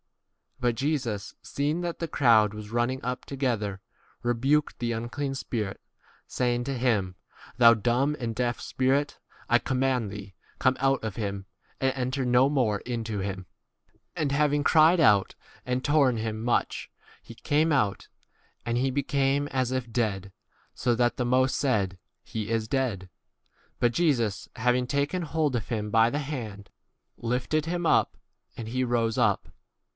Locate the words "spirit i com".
8.59-9.79